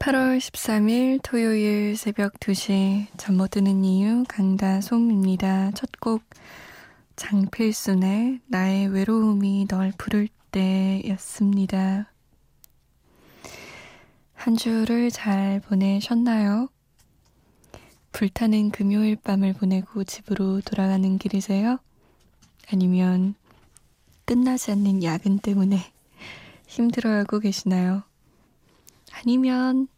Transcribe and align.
8월 0.00 0.38
13일 0.38 1.20
토요일 1.22 1.94
새벽 1.94 2.40
2시 2.40 3.06
잠 3.18 3.36
못 3.36 3.50
드는 3.50 3.84
이유 3.84 4.24
강다솜입니다. 4.28 5.72
첫 5.72 5.90
곡 6.00 6.22
장필순의 7.16 8.40
나의 8.46 8.88
외로움이 8.88 9.66
널 9.68 9.92
부를 9.98 10.28
때였습니다. 10.52 12.10
한 14.32 14.56
주를 14.56 15.10
잘 15.10 15.60
보내셨나요? 15.60 16.70
불타는 18.12 18.70
금요일 18.70 19.16
밤을 19.16 19.52
보내고 19.52 20.04
집으로 20.04 20.62
돌아가는 20.62 21.18
길이세요? 21.18 21.76
아니면 22.72 23.34
끝나지 24.24 24.70
않는 24.72 25.04
야근 25.04 25.40
때문에 25.40 25.92
힘들어하고 26.68 27.40
계시나요? 27.40 28.02
아니면 29.12 29.88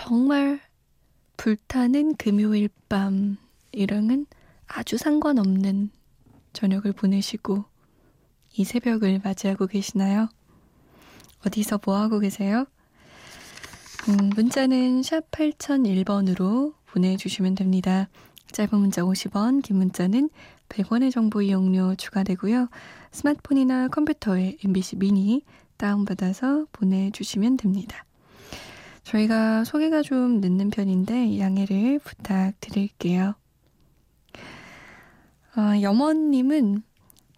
정말 0.00 0.60
불타는 1.36 2.14
금요일 2.14 2.68
밤이랑은 2.88 4.26
아주 4.68 4.96
상관없는 4.96 5.90
저녁을 6.52 6.92
보내시고 6.92 7.64
이 8.52 8.64
새벽을 8.64 9.20
맞이하고 9.24 9.66
계시나요? 9.66 10.28
어디서 11.44 11.80
뭐하고 11.84 12.20
계세요? 12.20 12.66
음, 14.08 14.30
문자는 14.36 15.02
샵 15.02 15.28
8001번으로 15.32 16.74
보내주시면 16.86 17.56
됩니다. 17.56 18.08
짧은 18.52 18.78
문자 18.78 19.02
50원, 19.02 19.64
긴 19.64 19.78
문자는 19.78 20.30
100원의 20.68 21.10
정보 21.10 21.42
이용료 21.42 21.96
추가되고요. 21.96 22.68
스마트폰이나 23.10 23.88
컴퓨터에 23.88 24.58
MBC 24.64 24.96
미니 24.96 25.42
다운받아서 25.76 26.66
보내주시면 26.70 27.56
됩니다. 27.56 28.04
저희가 29.08 29.64
소개가 29.64 30.02
좀 30.02 30.40
늦는 30.40 30.68
편인데 30.70 31.38
양해를 31.38 31.98
부탁드릴게요. 32.00 33.34
아, 35.54 35.80
염원님은 35.80 36.82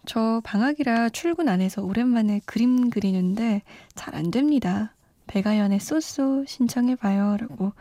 저 0.05 0.41
방학이라 0.43 1.09
출근 1.09 1.47
안 1.47 1.61
해서 1.61 1.81
오랜만에 1.81 2.41
그림 2.45 2.89
그리는데 2.89 3.61
잘 3.95 4.15
안 4.15 4.31
됩니다. 4.31 4.93
배가연의 5.27 5.79
쏘쏘 5.79 6.43
신청해봐요. 6.45 7.37
라고 7.37 7.71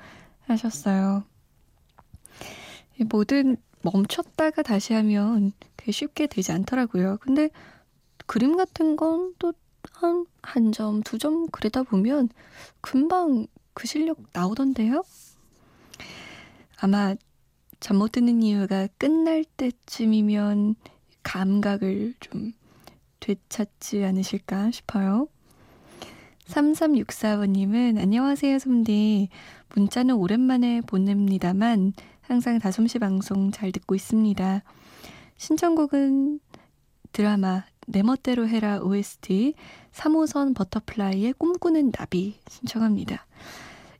하셨어요. 0.47 1.25
뭐든 3.09 3.57
멈췄다가 3.83 4.63
다시 4.63 4.93
하면 4.95 5.53
쉽게 5.91 6.29
되지 6.29 6.53
않더라고요. 6.53 7.19
근데 7.21 7.51
그림 8.27 8.57
같은 8.57 8.95
건 8.97 9.35
또 9.39 9.53
한 9.95 10.27
한 10.43 10.73
점, 10.73 11.03
두 11.03 11.19
점 11.19 11.49
그리다 11.49 11.83
보면 11.83 12.29
금방 12.81 13.47
그 13.75 13.87
실력 13.87 14.19
나오던데요? 14.33 15.03
아마 16.81 17.15
잠 17.81 17.97
못 17.97 18.13
드는 18.13 18.43
이유가 18.43 18.87
끝날 18.99 19.45
때쯤이면 19.45 20.75
감각을 21.23 22.15
좀 22.21 22.53
되찾지 23.21 24.05
않으실까 24.05 24.71
싶어요. 24.71 25.29
3364번님은 26.47 27.99
안녕하세요, 27.99 28.59
솜디. 28.59 29.29
문자는 29.75 30.17
오랜만에 30.17 30.81
보냅니다만 30.83 31.93
항상 32.23 32.59
다솜씨 32.59 32.99
방송 32.99 33.51
잘 33.51 33.73
듣고 33.73 33.95
있습니다. 33.95 34.63
신청곡은 35.37 36.41
드라마 37.13 37.65
내 37.91 38.03
멋대로 38.03 38.47
해라 38.49 38.79
OST 38.81 39.55
3호선 39.93 40.55
버터플라이의 40.55 41.33
꿈꾸는 41.35 41.91
나비 41.93 42.39
신청합니다. 42.49 43.27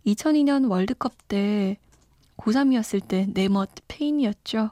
2002년 0.07 0.71
월드컵 0.71 1.13
때 1.29 1.77
고3이었을 2.37 3.07
때 3.07 3.27
내 3.35 3.49
멋 3.49 3.69
폐인이었죠. 3.89 4.71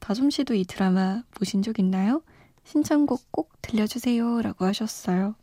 다솜 0.00 0.30
씨도 0.30 0.54
이 0.54 0.64
드라마 0.64 1.22
보신 1.34 1.62
적 1.62 1.78
있나요? 1.78 2.22
신청곡 2.64 3.30
꼭 3.30 3.52
들려주세요. 3.62 4.42
라고 4.42 4.64
하셨어요. 4.64 5.34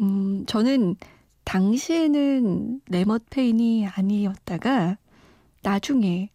음, 0.00 0.44
저는 0.46 0.96
당시에는 1.44 2.80
내멋 2.88 3.24
폐인이 3.30 3.86
아니었다가 3.86 4.98
나중에 5.62 6.30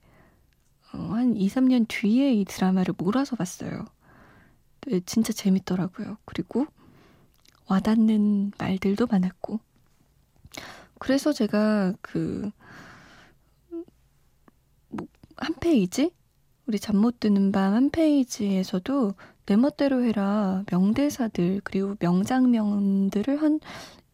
어, 0.93 0.97
한 0.97 1.35
2, 1.37 1.47
3년 1.47 1.85
뒤에 1.87 2.33
이 2.33 2.45
드라마를 2.45 2.93
몰아서 2.97 3.35
봤어요. 3.35 3.85
네, 4.87 4.99
진짜 5.05 5.33
재밌더라고요. 5.33 6.17
그리고 6.25 6.65
와닿는 7.67 8.51
말들도 8.57 9.07
많았고. 9.07 9.59
그래서 10.99 11.33
제가 11.33 11.93
그, 12.01 12.51
뭐, 14.89 15.07
한 15.37 15.55
페이지? 15.59 16.11
우리 16.67 16.79
잠 16.79 16.95
못 16.97 17.19
드는 17.19 17.51
밤 17.51 17.73
한 17.73 17.89
페이지에서도 17.89 19.13
내 19.45 19.55
멋대로 19.55 20.03
해라 20.03 20.63
명대사들 20.71 21.61
그리고 21.63 21.95
명장면들을 21.99 23.41
한 23.41 23.59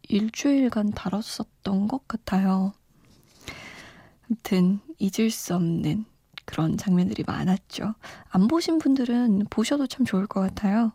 일주일간 0.10 0.92
다뤘었던 0.92 1.88
것 1.88 2.08
같아요. 2.08 2.74
아무튼 4.30 4.80
잊을 5.00 5.30
수 5.32 5.56
없는 5.56 6.06
그런 6.48 6.78
장면들이 6.78 7.24
많았죠. 7.28 7.94
안 8.30 8.48
보신 8.48 8.80
분들은 8.80 9.48
보셔도 9.50 9.86
참 9.86 10.06
좋을 10.06 10.26
것 10.26 10.40
같아요. 10.40 10.94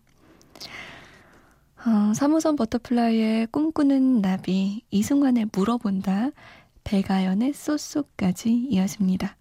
어, 1.85 2.13
3호선 2.15 2.57
버터플라이의 2.57 3.49
꿈꾸는 3.49 4.23
나비, 4.23 4.83
이승환의 4.91 5.51
물어본다, 5.53 6.31
배가연의 6.85 7.53
쏘쏘까지 7.53 8.51
이어집니다. 8.71 9.37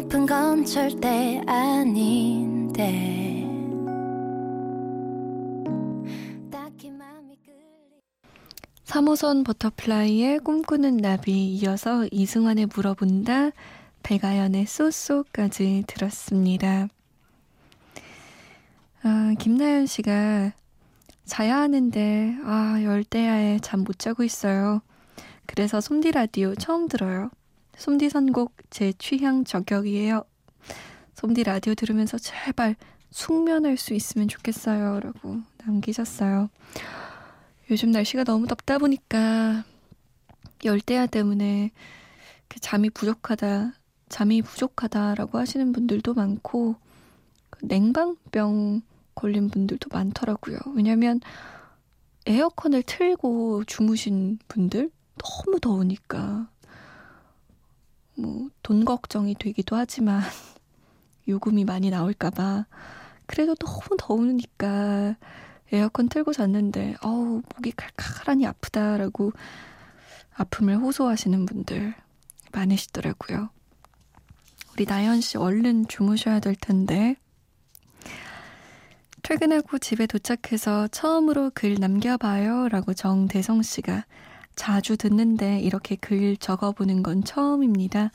높은 0.00 0.26
건 0.26 0.64
절대 0.64 1.42
아닌데 1.48 3.44
3호선 8.84 9.44
버터플라이의 9.44 10.38
꿈꾸는 10.38 10.98
나비 10.98 11.48
이어서 11.56 12.06
이승환의 12.12 12.66
물어본다 12.66 13.50
배가연의 14.04 14.66
쏘쏘까지 14.66 15.82
들었습니다. 15.88 16.86
아, 19.02 19.34
김나연 19.40 19.86
씨가 19.86 20.52
자야 21.24 21.56
하는데 21.56 22.36
아 22.44 22.80
열대야에 22.84 23.58
잠 23.62 23.82
못 23.82 23.98
자고 23.98 24.22
있어요. 24.22 24.80
그래서 25.46 25.80
솜디 25.80 26.12
라디오 26.12 26.54
처음 26.54 26.86
들어요. 26.86 27.30
솜디 27.78 28.10
선곡 28.10 28.56
제 28.70 28.92
취향 28.98 29.44
저격이에요. 29.44 30.24
솜디 31.14 31.44
라디오 31.44 31.74
들으면서 31.74 32.18
제발 32.18 32.74
숙면할 33.12 33.76
수 33.76 33.94
있으면 33.94 34.26
좋겠어요. 34.26 34.98
라고 34.98 35.38
남기셨어요. 35.64 36.50
요즘 37.70 37.92
날씨가 37.92 38.24
너무 38.24 38.48
덥다 38.48 38.78
보니까 38.78 39.64
열대야 40.64 41.06
때문에 41.06 41.70
그 42.48 42.58
잠이 42.58 42.90
부족하다, 42.90 43.72
잠이 44.08 44.42
부족하다라고 44.42 45.38
하시는 45.38 45.70
분들도 45.70 46.14
많고 46.14 46.74
그 47.50 47.64
냉방병 47.64 48.82
걸린 49.14 49.50
분들도 49.50 49.88
많더라고요. 49.92 50.58
왜냐면 50.74 51.20
에어컨을 52.26 52.82
틀고 52.82 53.64
주무신 53.64 54.40
분들 54.48 54.90
너무 55.16 55.60
더우니까 55.60 56.48
뭐, 58.18 58.48
돈 58.62 58.84
걱정이 58.84 59.34
되기도 59.36 59.76
하지만, 59.76 60.20
요금이 61.28 61.64
많이 61.64 61.90
나올까봐. 61.90 62.66
그래도 63.26 63.54
너무 63.54 63.96
더우니까 63.98 65.16
에어컨 65.72 66.08
틀고 66.08 66.32
잤는데, 66.32 66.96
어우, 67.02 67.42
목이 67.54 67.72
칼칼하니 67.72 68.46
아프다라고 68.46 69.32
아픔을 70.34 70.78
호소하시는 70.78 71.46
분들 71.46 71.94
많으시더라고요. 72.52 73.50
우리 74.72 74.84
나연 74.84 75.20
씨 75.20 75.36
얼른 75.36 75.88
주무셔야 75.88 76.40
될 76.40 76.54
텐데. 76.54 77.16
퇴근하고 79.22 79.78
집에 79.78 80.06
도착해서 80.06 80.88
처음으로 80.88 81.50
글 81.54 81.74
남겨봐요 81.74 82.68
라고 82.68 82.94
정대성 82.94 83.62
씨가 83.62 84.04
자주 84.58 84.96
듣는데 84.96 85.60
이렇게 85.60 85.94
글 85.94 86.36
적어보는 86.36 87.04
건 87.04 87.22
처음입니다. 87.22 88.10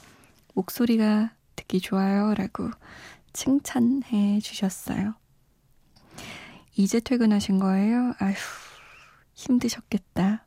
목소리가 0.53 1.31
듣기 1.55 1.79
좋아요 1.79 2.33
라고 2.33 2.69
칭찬해 3.31 4.41
주셨어요. 4.41 5.13
이제 6.75 6.99
퇴근하신 6.99 7.59
거예요? 7.59 8.13
아휴, 8.19 8.35
힘드셨겠다. 9.33 10.45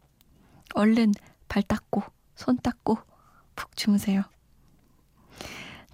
얼른 0.74 1.12
발 1.48 1.62
닦고, 1.62 2.02
손 2.34 2.58
닦고, 2.58 2.98
푹 3.56 3.74
주무세요. 3.74 4.22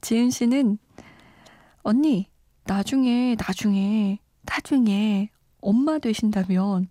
지은 0.00 0.30
씨는, 0.30 0.78
언니, 1.84 2.28
나중에, 2.64 3.36
나중에, 3.38 4.18
나중에 4.46 5.30
엄마 5.60 6.00
되신다면, 6.00 6.88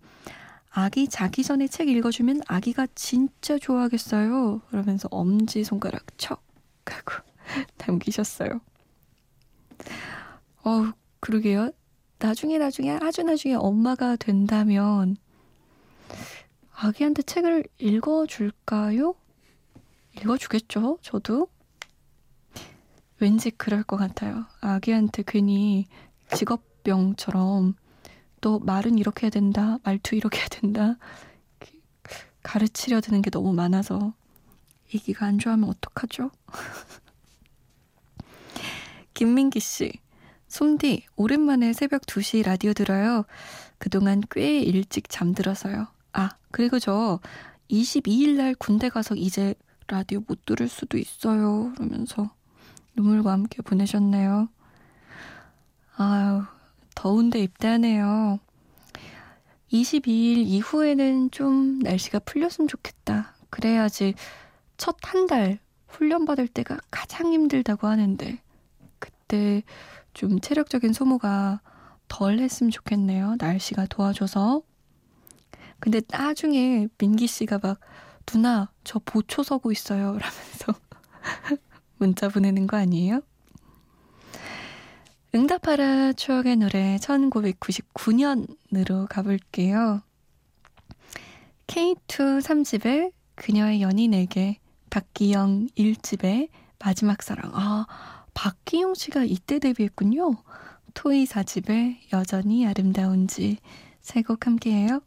아기 0.74 1.06
자기 1.06 1.44
전에 1.44 1.68
책 1.68 1.88
읽어주면 1.88 2.42
아기가 2.46 2.86
진짜 2.94 3.58
좋아하겠어요. 3.58 4.62
그러면서 4.70 5.06
엄지손가락 5.10 6.18
척 6.18 6.42
하고 6.86 7.22
남기셨어요. 7.86 8.60
어우, 10.64 10.92
그러게요. 11.20 11.72
나중에 12.18 12.56
나중에 12.56 12.98
아주 13.02 13.22
나중에 13.22 13.54
엄마가 13.54 14.16
된다면 14.16 15.16
아기한테 16.74 17.22
책을 17.22 17.64
읽어줄까요? 17.78 19.14
읽어주겠죠? 20.18 20.98
저도? 21.02 21.48
왠지 23.18 23.50
그럴 23.50 23.82
것 23.82 23.96
같아요. 23.96 24.46
아기한테 24.60 25.22
괜히 25.26 25.86
직업병처럼 26.34 27.74
또 28.42 28.58
말은 28.58 28.98
이렇게 28.98 29.26
해야 29.26 29.30
된다, 29.30 29.78
말투 29.84 30.14
이렇게 30.14 30.40
해야 30.40 30.48
된다, 30.48 30.98
가르치려 32.42 33.00
드는 33.00 33.22
게 33.22 33.30
너무 33.30 33.54
많아서 33.54 34.12
이기가 34.92 35.24
안 35.24 35.38
좋아하면 35.38 35.70
어떡하죠? 35.70 36.30
김민기 39.14 39.60
씨, 39.60 39.92
솜디, 40.48 41.06
오랜만에 41.16 41.72
새벽 41.72 42.02
2시 42.02 42.44
라디오 42.44 42.74
들어요. 42.74 43.24
그동안 43.78 44.20
꽤 44.30 44.60
일찍 44.60 45.08
잠들어서요. 45.08 45.86
아, 46.12 46.30
그리고 46.50 46.78
저 46.78 47.20
22일 47.70 48.36
날 48.36 48.54
군대 48.56 48.88
가서 48.88 49.14
이제 49.14 49.54
라디오 49.86 50.20
못 50.26 50.44
들을 50.44 50.68
수도 50.68 50.98
있어요. 50.98 51.72
그러면서 51.76 52.34
눈물과 52.96 53.30
함께 53.30 53.62
보내셨네요. 53.62 54.48
아유, 55.96 56.42
더운데 56.94 57.40
입대하네요. 57.40 58.38
22일 59.72 60.38
이후에는 60.46 61.30
좀 61.30 61.78
날씨가 61.80 62.20
풀렸으면 62.20 62.68
좋겠다. 62.68 63.34
그래야지 63.50 64.14
첫 64.76 64.96
한 65.04 65.26
달 65.26 65.58
훈련 65.88 66.24
받을 66.24 66.48
때가 66.48 66.78
가장 66.90 67.32
힘들다고 67.32 67.86
하는데, 67.86 68.40
그때 68.98 69.62
좀 70.14 70.40
체력적인 70.40 70.92
소모가 70.92 71.60
덜 72.08 72.38
했으면 72.38 72.70
좋겠네요. 72.70 73.36
날씨가 73.38 73.86
도와줘서. 73.86 74.62
근데 75.80 76.00
나중에 76.08 76.88
민기 76.98 77.26
씨가 77.26 77.58
막 77.62 77.78
누나 78.26 78.70
저 78.84 79.00
보초 79.00 79.42
서고 79.42 79.72
있어요 79.72 80.16
라면서 80.18 80.74
문자 81.98 82.28
보내는 82.28 82.66
거 82.66 82.76
아니에요? 82.76 83.20
응답하라 85.34 86.12
추억의 86.12 86.56
노래 86.56 86.96
1999년으로 86.96 89.06
가볼게요. 89.08 90.02
K2 91.66 92.40
3집에 92.42 93.12
그녀의 93.34 93.80
연인에게 93.80 94.58
박기영 94.90 95.68
1집에 95.76 96.48
마지막 96.78 97.22
사랑. 97.22 97.50
아, 97.54 97.86
박기용 98.34 98.94
씨가 98.94 99.24
이때 99.24 99.58
데뷔했군요. 99.58 100.34
토이 100.94 101.24
4집에 101.24 101.96
여전히 102.12 102.66
아름다운지 102.66 103.56
세 104.00 104.22
곡 104.22 104.46
함께해요. 104.46 105.00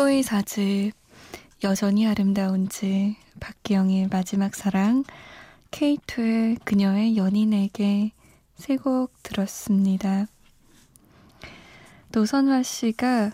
토이 0.00 0.22
4집 0.22 0.92
여전히 1.62 2.06
아름다운지 2.06 3.16
박기영의 3.38 4.08
마지막 4.10 4.54
사랑 4.54 5.04
K2의 5.72 6.58
그녀의 6.64 7.18
연인에게 7.18 8.12
세 8.56 8.76
곡 8.76 9.12
들었습니다. 9.22 10.24
노선화 12.12 12.62
씨가 12.62 13.32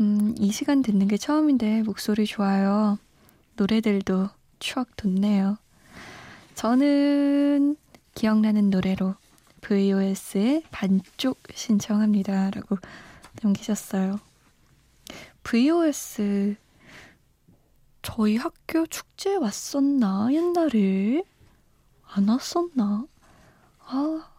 음, 0.00 0.34
이 0.38 0.52
시간 0.52 0.82
듣는 0.82 1.08
게 1.08 1.16
처음인데 1.16 1.84
목소리 1.84 2.26
좋아요. 2.26 2.98
노래들도 3.56 4.28
추억 4.58 4.96
돋네요. 4.96 5.56
저는 6.54 7.76
기억나는 8.14 8.68
노래로 8.68 9.14
VOS의 9.62 10.64
반쪽 10.70 11.38
신청합니다. 11.54 12.50
라고 12.50 12.76
남기셨어요. 13.40 14.20
VOS 15.44 16.56
저희 18.02 18.36
학교 18.36 18.86
축제에 18.86 19.36
왔었나? 19.36 20.28
옛날에? 20.32 21.22
안 22.02 22.28
왔었나? 22.28 23.06
아 23.78 24.30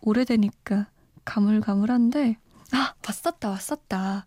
오래되니까 0.00 0.88
가물가물한데. 1.24 2.36
아 2.72 2.94
왔었다 3.06 3.50
왔었다. 3.50 4.24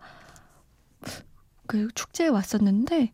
그 1.66 1.88
축제에 1.96 2.28
왔었는데 2.28 3.14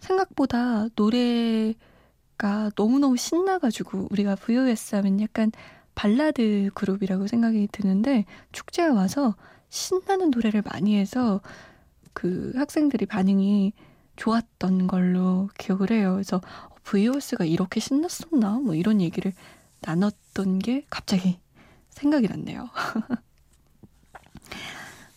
생각보다 0.00 0.88
노래가 0.96 2.70
너무너무 2.76 3.16
신나가지고 3.16 4.08
우리가 4.10 4.34
VOS 4.34 4.96
하면 4.96 5.20
약간 5.20 5.52
발라드 5.94 6.70
그룹이라고 6.74 7.28
생각이 7.28 7.68
드는데 7.70 8.24
축제에 8.52 8.86
와서 8.88 9.36
신나는 9.68 10.30
노래를 10.30 10.62
많이 10.62 10.96
해서 10.96 11.40
그 12.20 12.52
학생들이 12.54 13.06
반응이 13.06 13.72
좋았던 14.16 14.88
걸로 14.88 15.48
기억을 15.56 15.90
해요. 15.90 16.12
그래서 16.12 16.42
VOS가 16.84 17.46
이렇게 17.46 17.80
신났었나? 17.80 18.58
뭐 18.58 18.74
이런 18.74 19.00
얘기를 19.00 19.32
나눴던 19.80 20.58
게 20.58 20.84
갑자기 20.90 21.38
생각이 21.88 22.28
났네요. 22.28 22.68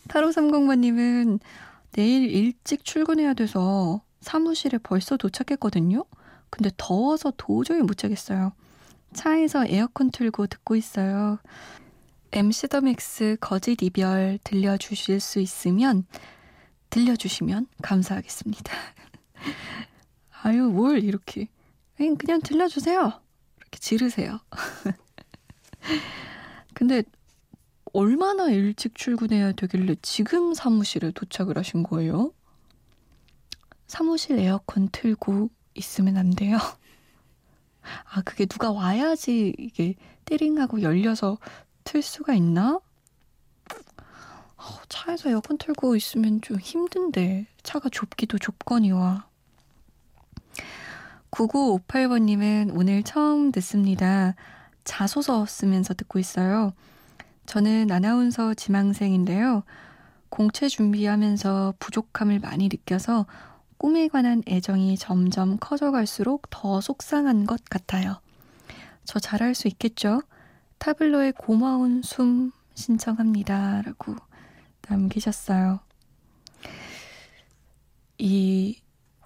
8530번님은 0.08 1.40
내일 1.92 2.30
일찍 2.30 2.86
출근해야 2.86 3.34
돼서 3.34 4.00
사무실에 4.22 4.78
벌써 4.78 5.18
도착했거든요. 5.18 6.06
근데 6.48 6.70
더워서 6.78 7.34
도저히 7.36 7.82
못 7.82 7.98
자겠어요. 7.98 8.52
차에서 9.12 9.66
에어컨 9.66 10.10
틀고 10.10 10.46
듣고 10.46 10.74
있어요. 10.74 11.38
MC 12.32 12.68
더 12.68 12.80
맥스 12.80 13.36
거짓 13.42 13.82
이별 13.82 14.38
들려주실 14.42 15.20
수 15.20 15.40
있으면 15.40 16.06
들려주시면 16.94 17.66
감사하겠습니다. 17.82 18.72
아유, 20.42 20.62
뭘 20.62 21.02
이렇게. 21.02 21.48
그냥, 21.96 22.16
그냥 22.16 22.40
들려주세요. 22.40 23.20
이렇게 23.56 23.78
지르세요. 23.80 24.38
근데 26.72 27.02
얼마나 27.92 28.48
일찍 28.48 28.94
출근해야 28.94 29.52
되길래 29.52 29.96
지금 30.02 30.54
사무실에 30.54 31.10
도착을 31.10 31.58
하신 31.58 31.82
거예요? 31.82 32.32
사무실 33.88 34.38
에어컨 34.38 34.88
틀고 34.92 35.50
있으면 35.74 36.16
안 36.16 36.30
돼요. 36.30 36.58
아, 38.12 38.22
그게 38.22 38.46
누가 38.46 38.70
와야지 38.70 39.54
이게 39.58 39.96
띠링하고 40.26 40.82
열려서 40.82 41.38
틀 41.82 42.02
수가 42.02 42.34
있나? 42.34 42.78
어, 44.64 44.80
차에서 44.88 45.28
에어컨 45.28 45.58
틀고 45.58 45.94
있으면 45.96 46.40
좀 46.40 46.58
힘든데 46.58 47.46
차가 47.62 47.90
좁기도 47.90 48.38
좁거니와 48.38 49.26
9958번님은 51.30 52.72
오늘 52.74 53.02
처음 53.02 53.52
듣습니다. 53.52 54.34
자소서 54.84 55.44
쓰면서 55.46 55.92
듣고 55.92 56.18
있어요. 56.18 56.72
저는 57.46 57.90
아나운서 57.90 58.54
지망생인데요. 58.54 59.64
공채 60.30 60.68
준비하면서 60.68 61.74
부족함을 61.78 62.38
많이 62.38 62.68
느껴서 62.68 63.26
꿈에 63.76 64.08
관한 64.08 64.42
애정이 64.48 64.96
점점 64.96 65.58
커져갈수록 65.58 66.48
더 66.50 66.80
속상한 66.80 67.44
것 67.44 67.64
같아요. 67.68 68.20
저 69.04 69.18
잘할 69.18 69.54
수 69.54 69.68
있겠죠? 69.68 70.22
타블로의 70.78 71.32
고마운 71.32 72.00
숨 72.02 72.52
신청합니다. 72.74 73.82
라고 73.82 74.16
남기셨어요. 74.88 75.80
이 78.18 78.80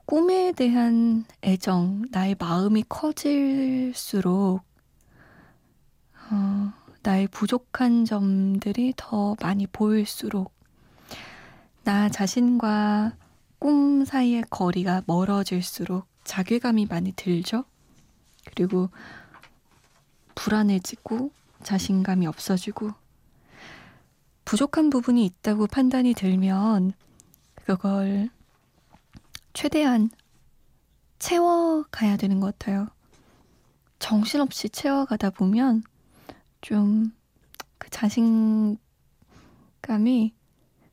꿈에 0.07 0.53
대한 0.53 1.25
애정, 1.43 2.07
나의 2.11 2.37
마음이 2.39 2.85
커질수록, 2.89 4.63
어, 6.31 6.73
나의 7.03 7.29
부족한 7.29 8.05
점들이 8.07 8.95
더 8.97 9.37
많이 9.41 9.67
보일수록, 9.67 10.53
나 11.85 12.09
자신과 12.09 13.17
꿈 13.59 14.05
사이의 14.05 14.45
거리가 14.51 15.03
멀어질수록 15.07 16.07
자괴감이 16.25 16.87
많이 16.87 17.13
들죠? 17.13 17.65
그리고 18.45 18.91
불안해지고 20.35 21.31
자신감이 21.63 22.27
없어지고 22.27 22.93
부족한 24.49 24.91
부분이 24.91 25.25
있다고 25.27 25.67
판단이 25.67 26.15
들면 26.15 26.93
그걸 27.55 28.31
최대한 29.53 30.11
채워가야 31.19 32.17
되는 32.17 32.41
것 32.41 32.59
같아요. 32.59 32.89
정신없이 33.99 34.69
채워가다 34.71 35.31
보면 35.31 35.83
좀 36.61 37.19
그 37.79 37.91
자신감이 37.91 38.79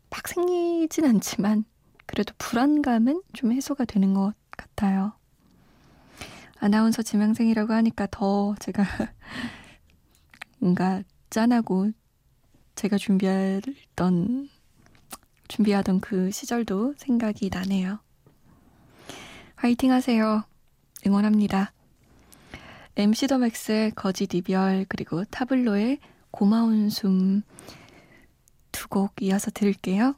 막 0.10 0.28
생기진 0.28 1.06
않지만 1.06 1.66
그래도 2.06 2.34
불안감은 2.38 3.22
좀 3.34 3.52
해소가 3.52 3.86
되는 3.86 4.14
것 4.14 4.34
같아요. 4.52 5.14
아나운서 6.60 7.02
지망생이라고 7.02 7.74
하니까 7.74 8.08
더 8.10 8.56
제가 8.60 8.84
뭔가 10.60 11.04
짠하고 11.30 11.92
제가 12.76 12.98
준비했던 12.98 14.50
준비하던 15.48 16.02
그 16.02 16.32
시절도 16.32 16.96
생각이 16.98 17.50
나네요. 17.52 18.00
화이팅 19.56 19.92
하세요. 19.92 20.44
응원합니다. 21.06 21.72
MC 22.98 23.28
더 23.28 23.38
맥스의 23.38 23.92
거짓 23.92 24.34
이별 24.34 24.86
그리고 24.90 25.24
타블로의 25.26 26.00
고마운 26.32 26.90
숨 26.90 27.44
두 28.72 28.88
곡 28.90 29.14
이어서 29.22 29.52
들을게요. 29.52 30.16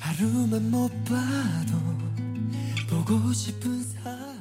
하루만 0.00 0.70
못 0.70 0.88
봐도 1.04 1.78
보고 2.88 3.32
싶은 3.32 3.82
사람 3.82 4.31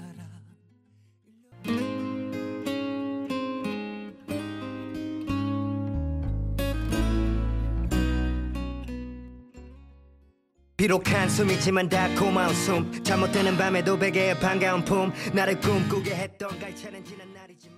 비록 10.81 11.07
한숨이지만 11.13 11.89
다 11.89 12.07
고마운 12.19 12.55
숨 12.55 13.03
잘못되는 13.03 13.55
밤에도 13.55 13.99
베개에 13.99 14.39
반가운 14.39 14.83
품 14.83 15.13
나를 15.31 15.59
꿈꾸게 15.59 16.15
했던 16.15 16.57
갈차는 16.59 17.05
지난 17.05 17.31
날이지만 17.35 17.77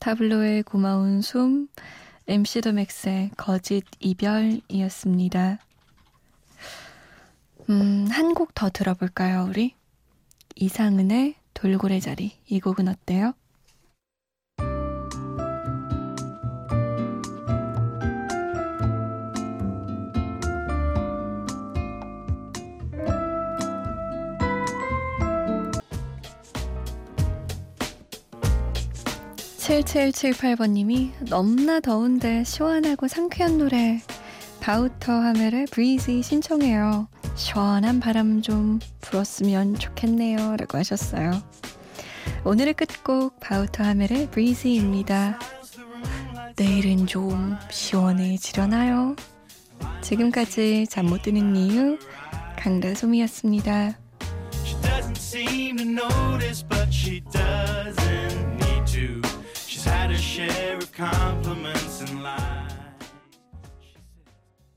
타블로의 0.00 0.64
고마운 0.64 1.22
숨 1.22 1.68
MC 2.26 2.60
더 2.62 2.72
맥스의 2.72 3.30
거짓 3.36 3.84
이별이었습니다. 4.00 5.58
음, 7.70 8.06
한 8.10 8.34
곡 8.34 8.52
더 8.56 8.68
들어볼까요, 8.68 9.46
우리? 9.48 9.76
이상은의 10.56 11.36
돌고래 11.54 12.00
자리. 12.00 12.32
이 12.48 12.58
곡은 12.58 12.88
어때요? 12.88 13.34
칠칠칠팔번님이 29.64 31.12
넘나 31.30 31.80
더운데 31.80 32.44
시원하고 32.44 33.08
상쾌한 33.08 33.56
노래 33.56 33.98
바우터 34.60 35.10
하멜의 35.10 35.68
브리지 35.70 36.22
신청해요. 36.22 37.08
시원한 37.34 37.98
바람 37.98 38.42
좀 38.42 38.78
불었으면 39.00 39.78
좋겠네요. 39.78 40.56
라고 40.58 40.76
하셨어요. 40.76 41.42
오늘의 42.44 42.74
끝곡 42.74 43.40
바우터 43.40 43.84
하멜의 43.84 44.30
브리지입니다. 44.32 45.38
내일은 46.56 47.06
좀 47.06 47.56
시원해지려나요? 47.70 49.16
지금까지 50.02 50.88
잠 50.90 51.06
못 51.06 51.22
드는 51.22 51.56
이유 51.56 51.98
강다솜이었습니다. 52.58 53.98
She 54.52 54.76
doesn't 54.82 55.16
seem 55.16 55.78
to 55.78 55.86
notice, 55.86 56.62
but 56.68 56.88
she 56.92 57.22
doesn't 57.32 58.53
Had 59.84 60.10
her 60.10 60.16
share 60.16 60.78
of 60.78 60.90
compliments 60.92 62.00
in 62.00 62.22
life. 62.22 62.43